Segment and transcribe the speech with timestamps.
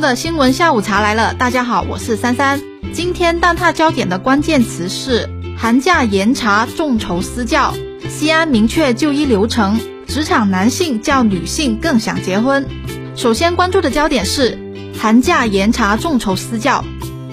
[0.00, 2.58] 的新闻下午茶来了，大家好，我是三三。
[2.92, 7.74] 今天蛋挞焦点的关键词是寒假严查众筹私教，
[8.08, 12.66] 西安明确就医流程，职场男性较女性更想结婚。
[13.14, 14.58] 首先关注的焦点是
[14.98, 16.82] 寒假严查众筹私教，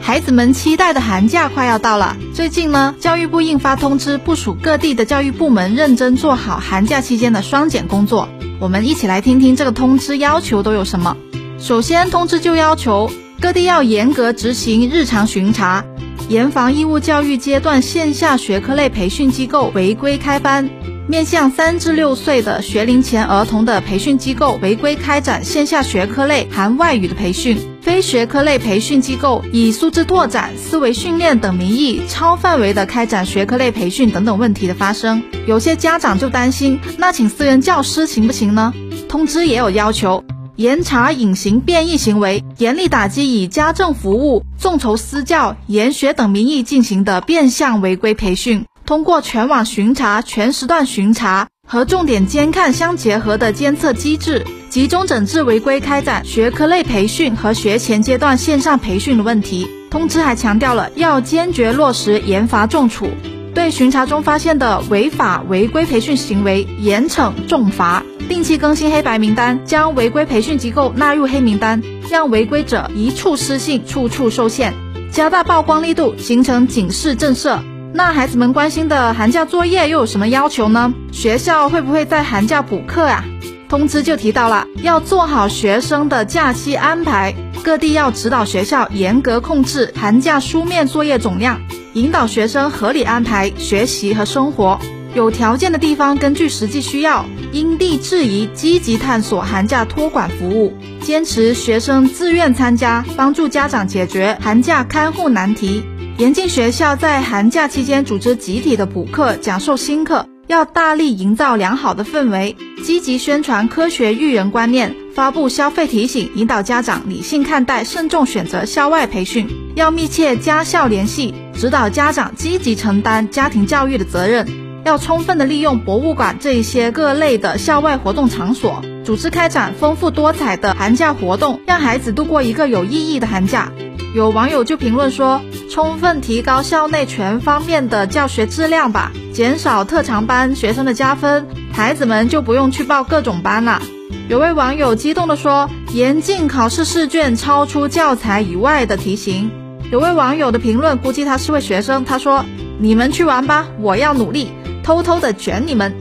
[0.00, 2.16] 孩子们期待的寒假快要到了。
[2.32, 8.28] 最近呢，教育部印发通知，部署各地的教育部门认真做好寒假期间的双减工作。
[8.60, 11.16] 我们一起来听听这个通知要求都有什么。
[11.62, 13.08] 首先，通知就要求
[13.40, 15.84] 各地要严格执行日常巡查，
[16.28, 20.68] 严防义务教育阶段线下学科类培训机构违规开班。
[21.06, 38.74] 面向三至六岁的学龄前儿童的培训机构违规开展线下学科类含外语的培训，非学科类培训机构以素质拓展、思维训练等名义超范围的开展学科类培训等等问题的发生，有些家长就担心，那请私人教师行不行呢？
[39.08, 40.24] 通知也有要求，
[40.62, 48.64] 严查隐形变异行为，严厉打击以家政服务、众筹私教、研学等名义进行的变相违规培训。
[48.86, 59.68] 通过全网巡查、全时段巡查和重点监看相结合的监测机制，集中整治违规开展学科类培训和学前阶段线上培训的问题。
[59.90, 63.08] 通知还强调了要坚决落实严罚重处，
[63.54, 74.72] 对巡查中发现的违法违规培训行为严惩重罚，定期更新黑白名单，将违规培训机构纳入黑名单，让违规者一触失信，处处受限，
[75.10, 77.58] 加大曝光力度，形成警示震慑。
[77.92, 80.94] 那孩子们关心的寒假作业又有什么要求呢？
[81.12, 83.24] 学校会不会在寒假补课啊？
[83.72, 87.34] 通知就提到了，要做好学生的假期安排，
[87.64, 91.58] 各地要指导学校严格控制寒假书面作业总量，
[91.94, 94.78] 引导学生合理安排学习和生活。
[95.14, 105.82] 有条件的地方，根据实际需要，因地制宜，积极探索寒假托管服务，坚持学生自愿参加，帮助家长解决寒假看护难题。
[106.18, 119.48] 严禁学校在寒假期间组织集体的补课、讲授新课，要大力营造良好的氛围，积极宣传科学育人观念，发布消费提醒，引导家长理性看待、慎重选择校外培训。
[119.76, 124.46] 要密切家校联系，指导家长积极承担家庭教育的责任。
[124.84, 133.70] 要充分的利用博物馆这一些各类的校外活动场所，组织开展丰富多彩的寒假活动，让孩子度过一个有意义的寒假。
[134.14, 135.40] 有网友就评论说
[135.70, 143.80] ：“充分提高校内全方面的教学质量吧，减少特长班学生的加分，孩子们就不用去报各种班了。”
[144.28, 149.50] 有位网友激动地说：“严禁考试试卷超出教材以外的题型。”
[149.90, 152.44] 有位网友的评论，估计他是位学生，他说
[152.78, 154.52] ：“你们去玩吧，我要努力，
[154.82, 155.94] 偷偷的卷你们。”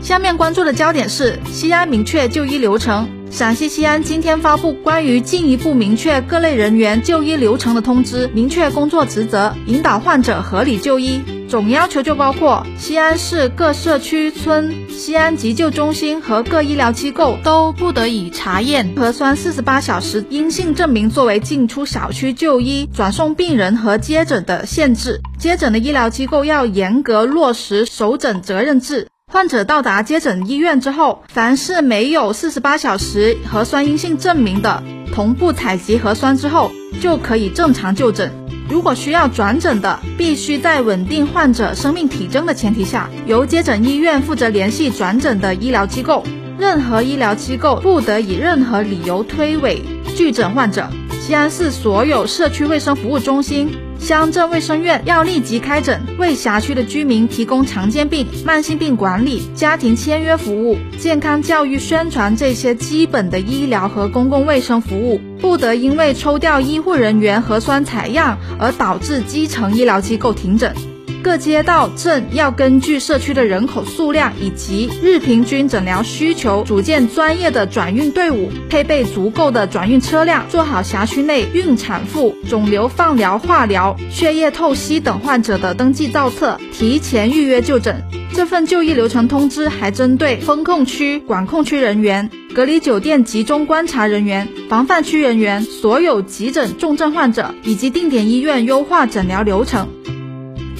[0.00, 3.06] 下面关注的焦点是西安明确就医流程。
[3.30, 11.22] 陕西西安今天发布关于进一步明确各类人员就医流程的通知，明确工作职责，引导患者合理就医。
[11.48, 25.20] 总要求就包括西安市各社区村、西安急救中心和各医疗机构都不得以查验核酸四十八小时阴性证明作为进出小区就医、转送病人和接诊的限制。
[25.38, 29.08] 接诊的医疗机构要严格落实首诊责任制。
[29.30, 36.72] 患者到达接诊医院之后，凡是没有四十八小时核酸阴性证明的，同步采集核酸之后
[37.02, 38.32] 就可以正常就诊。
[38.70, 46.24] 如果需要转诊的，必须在稳定患者生命体征的前提下，由接诊医院负责联系转诊的医疗机构。
[46.58, 49.82] 任何医疗机构不得以任何理由推诿
[50.16, 50.88] 拒诊患者。
[51.20, 53.76] 西安市所有社区卫生服务中心。
[53.98, 70.74] 乡镇卫生院要立即开诊，为辖区的居民提供常见病、慢性病管理、家庭签约服务、健康教育宣传这些基本的医疗和公共卫生服务，不得因为抽调医护人员核酸采样而导致基层医疗机构停诊。
[71.22, 88.02] 各街道镇要根据社区的人口数量以及日平均诊疗需求，组建专业的转运队伍，配备足够的转运车辆，做好辖区内孕产妇、肿瘤放疗、化疗、血液透析等患者的登记造册，提前预约就诊。
[88.32, 99.88] 这份就医流程通知还针对封控区、管控区人员、隔离酒店集中观察人员、防范区人员、所有急诊重症患者以及定点医院优化诊疗流程。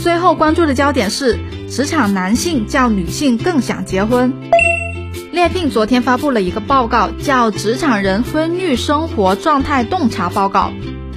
[0.00, 4.32] 最后关注的焦点是，职场男性较女性更想结婚。
[5.32, 10.70] 猎聘昨天发布了一个报告，叫《职场人婚育生活状态洞察报告》。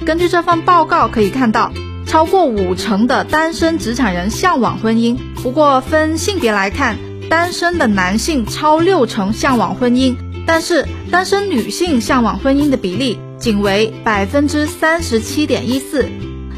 [0.04, 1.72] 根据这份报告可以看到，
[2.06, 5.16] 超过五成的单身职场人向往婚姻。
[5.42, 6.96] 不过分性别来看，
[7.30, 13.18] 单身的男性超六成向往婚姻，但是单身女性向往婚姻的比例。
[13.38, 16.06] 仅为百分之三十七点一四。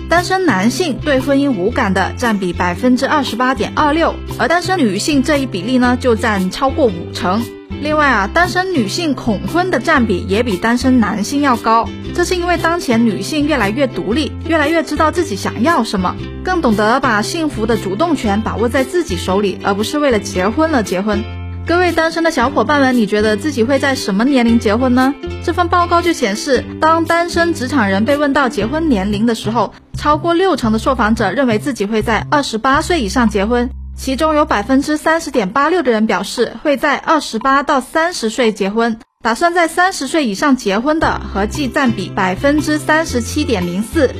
[0.08, 7.42] 单身男性对婚姻无感的占比百分之二十八点二六，而单身女性这一比例呢就占超过五成。
[7.82, 16.14] 另外啊，单身女性恐婚的占比也比单身男性要高，这是因为当前女性越来越独立，越来越知道自己想要什么，
[16.44, 21.22] 更懂得把幸福的主动权把握在自己手里，而不是为了结婚而结婚。
[21.66, 25.14] 各位单身的小伙伴们，你觉得自己会在什么年龄结婚呢？
[25.42, 44.10] 这份报告就显示，当单身职场人被问到结婚年龄的时候，超过六成的受访者认为自己会在二十八岁以上结婚，其中有百分之三十点八六的人表示会在二十八到三十岁结婚，打算在三十岁以上结婚的合计占比百分之三十七点零四。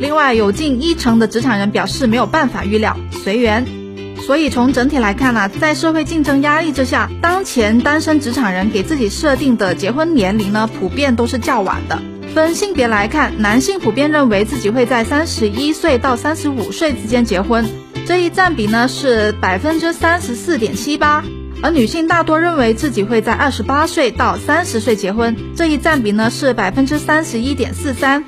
[0.00, 3.66] 另外，有近一成的职场人表示没有办法预料，随缘。
[4.26, 12.00] 所以从整体来看呢，在社会竞争压力之下，当前单身职场人给自己设定的结婚年龄呢，普遍都是较晚的。
[12.34, 17.64] 分性别来看，男性普遍认为自己会在三十一岁到三十五岁之间结婚，
[18.08, 21.22] 这一占比呢是百分之三十四点七八；
[21.62, 28.24] 而女性大多认为自己会在二十八岁到三十岁结婚，这一占比呢是百分之三十一点四三。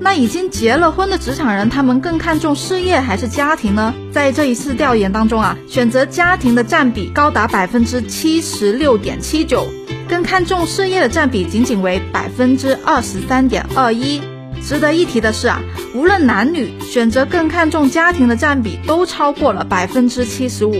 [0.00, 3.92] 那已经结了婚的职场人，他们更看重事业还是家庭呢？
[4.12, 9.66] 在这一次调研当中啊，选择家庭的占比高达百分之七十六点七九，
[10.08, 14.20] 更看重事业的占比仅仅为百分之二十三点二一。
[14.62, 15.60] 值得一提的是啊，
[15.94, 20.74] 无论男女，选择更看重家庭的占比都超过了百分之七十五。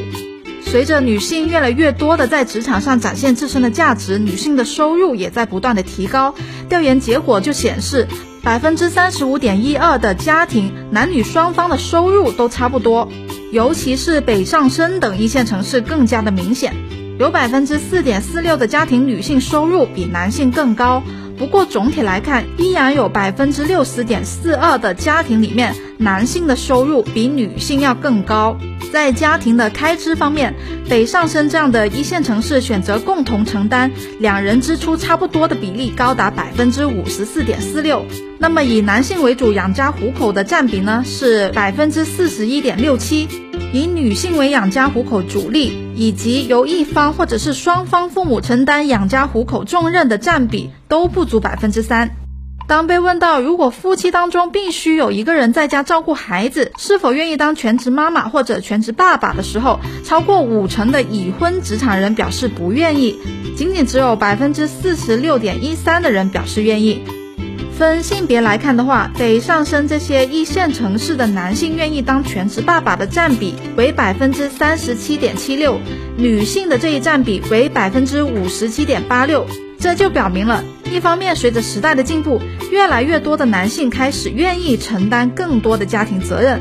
[0.64, 6.34] 随着女性越来越多的在职场上展现自身的价值，女性的收入也在不断的提高。
[6.68, 8.06] 调研结果就显示。
[8.40, 13.10] 百分之三十五点一二的家庭，男女双方的收入都差不多，
[13.52, 16.72] 尤其是北上深等一线城市更加的明显，
[17.18, 21.02] 有百分之四点四六的家庭女性收入比男性更高。
[21.36, 28.56] 不过总体来看，依然有百分之六十点四二的家庭里面，男性的收入比女性要更高。
[28.92, 30.54] 在家庭的开支方面，
[30.88, 33.90] 北上深这样的一线城市选择共同承担，
[34.20, 38.04] 两人支出差不多的比例高达百分之五十四点四六。
[38.38, 43.28] 那么以男性为主养家糊口的占比呢是百分之四十一点六七，
[43.72, 52.10] 以女性为养家糊口主力，以及由一方或者是双方父母承担养家糊口重任的占比都不足百分之三。
[52.66, 63.18] 当被问到如果夫妻当中必须有一个人在家照顾孩子，是否愿意当全职妈妈或者全职爸爸的时候，超过五成的已婚职场人表示不愿意，
[63.56, 67.02] 仅仅只有百分之四十六点一三的人表示愿意。
[67.78, 75.78] 分性别来看的话，北上深这些一线城市的男性愿意当全职爸爸的占比为百分之三十七点七六，
[76.16, 79.46] 女性的这一占比为百分之五十七点八六。
[79.78, 82.40] 这就表明了，一方面，随着时代的进步，
[82.72, 86.58] 越来越多的男性开始愿意承担更多的家庭责任；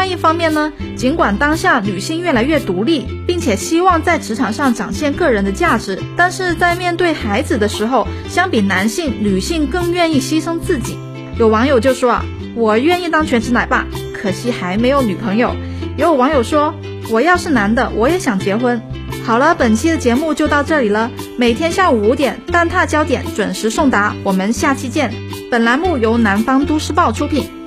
[0.00, 10.96] 外一方面呢，尽管当下女性越来越独立，并且希望在职场上展现个人的价值，但是在面对孩子的时候，相比男性，女性更愿意牺牲自己。
[11.38, 12.24] 有网友就说啊，
[12.54, 15.54] 我愿意当全职奶爸，可惜还没有女朋友。
[15.98, 16.74] 也有网友说，
[17.10, 18.80] 我要是男的，我也想结婚。
[19.22, 21.10] 好了，本期的节目就到这里了。
[21.36, 25.12] 每天下午五点，蛋挞焦点准时送达，我们下期见。
[25.50, 27.59] 本栏目由南方都市报出品。